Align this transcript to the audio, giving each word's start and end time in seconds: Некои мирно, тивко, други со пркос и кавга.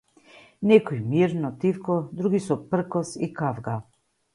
Некои 0.71 0.97
мирно, 1.11 1.53
тивко, 1.65 2.01
други 2.23 2.43
со 2.49 2.61
пркос 2.75 3.15
и 3.29 3.33
кавга. 3.41 3.81